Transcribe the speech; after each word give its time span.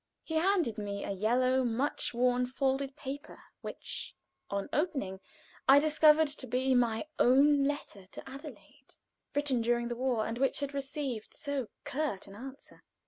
He 0.23 0.33
handed 0.33 0.79
me 0.79 1.03
a 1.03 1.11
yellow, 1.11 1.63
much 1.63 2.11
worn 2.11 2.47
folded 2.47 2.95
paper, 2.95 3.39
which, 3.61 4.15
on 4.49 4.67
opening, 4.73 5.19
I 5.69 5.77
discovered 5.77 6.29
to 6.29 6.47
be 6.47 6.73
my 6.73 7.05
own 7.19 7.65
letter 7.65 8.07
to 8.07 8.27
Adelaide, 8.27 8.95
written 9.35 9.61
during 9.61 9.89
the 9.89 9.95
war, 9.95 10.25
and 10.25 10.39
which 10.39 10.59
had 10.59 10.73
received 10.73 11.35
so 11.35 11.67
curt 11.83 12.25
an 12.25 12.33
answer. 12.33 12.83